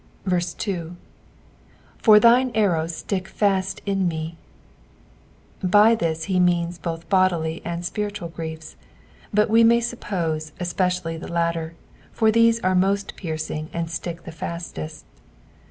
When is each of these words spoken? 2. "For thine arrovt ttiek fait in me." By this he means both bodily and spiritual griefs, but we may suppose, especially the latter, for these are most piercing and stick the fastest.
2. 0.57 0.95
"For 1.99 2.19
thine 2.19 2.49
arrovt 2.55 3.05
ttiek 3.07 3.27
fait 3.27 3.83
in 3.85 4.07
me." 4.07 4.35
By 5.61 5.93
this 5.93 6.23
he 6.23 6.39
means 6.39 6.79
both 6.79 7.07
bodily 7.07 7.61
and 7.63 7.85
spiritual 7.85 8.29
griefs, 8.29 8.75
but 9.31 9.47
we 9.47 9.63
may 9.63 9.79
suppose, 9.79 10.53
especially 10.59 11.17
the 11.17 11.31
latter, 11.31 11.75
for 12.11 12.31
these 12.31 12.59
are 12.61 12.73
most 12.73 13.15
piercing 13.15 13.69
and 13.73 13.91
stick 13.91 14.23
the 14.23 14.31
fastest. 14.31 15.05